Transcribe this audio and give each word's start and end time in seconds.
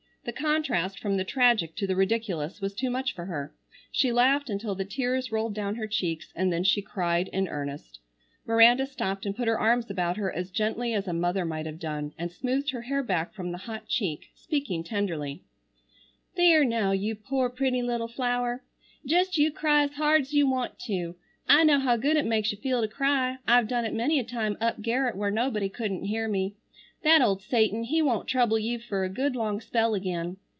The 0.23 0.31
contrast 0.31 0.99
from 0.99 1.17
the 1.17 1.23
tragic 1.23 1.75
to 1.77 1.87
the 1.87 1.95
ridiculous 1.95 2.61
was 2.61 2.75
too 2.75 2.91
much 2.91 3.15
for 3.15 3.25
her. 3.25 3.55
She 3.91 4.11
laughed 4.11 4.51
until 4.51 4.75
the 4.75 4.85
tears 4.85 5.31
rolled 5.31 5.55
down 5.55 5.73
her 5.77 5.87
cheeks, 5.87 6.31
and 6.35 6.53
then 6.53 6.63
she 6.63 6.79
cried 6.83 7.27
in 7.29 7.47
earnest. 7.47 7.97
Miranda 8.45 8.85
stopped 8.85 9.25
and 9.25 9.35
put 9.35 9.47
her 9.47 9.57
arms 9.59 9.89
about 9.89 10.17
her 10.17 10.31
as 10.31 10.51
gently 10.51 10.93
as 10.93 11.07
a 11.07 11.11
mother 11.13 11.43
might 11.43 11.65
have 11.65 11.79
done, 11.79 12.13
and 12.19 12.31
smoothed 12.31 12.69
her 12.69 12.83
hair 12.83 13.01
back 13.01 13.33
from 13.33 13.51
the 13.51 13.57
hot 13.57 13.87
cheek, 13.87 14.27
speaking 14.35 14.83
tenderly: 14.83 15.41
"There 16.35 16.63
now, 16.63 16.91
you 16.91 17.15
poor 17.15 17.49
pretty 17.49 17.81
little 17.81 18.07
flower. 18.07 18.63
Jest 19.03 19.39
you 19.39 19.49
cry 19.51 19.87
's 19.87 19.93
hard 19.95 20.27
's 20.27 20.33
you 20.33 20.47
want 20.47 20.77
to. 20.81 21.15
I 21.49 21.63
know 21.63 21.79
how 21.79 21.97
good 21.97 22.15
it 22.15 22.25
makes 22.27 22.51
you 22.51 22.59
feel 22.59 22.81
to 22.83 22.87
cry. 22.87 23.39
I've 23.47 23.67
done 23.67 23.85
it 23.85 23.91
many 23.95 24.19
a 24.19 24.23
time 24.23 24.55
up 24.61 24.83
garret 24.83 25.17
where 25.17 25.31
nobody 25.31 25.67
couldn't 25.67 26.03
hear 26.05 26.27
me. 26.27 26.57
That 27.03 27.23
old 27.23 27.41
Satan, 27.41 27.85
he 27.85 28.03
won't 28.03 28.27
trouble 28.27 28.59
you 28.59 28.77
fer 28.77 29.03
a 29.03 29.09
good 29.09 29.35
long 29.35 29.59
spell 29.59 29.95
again. 29.95 30.37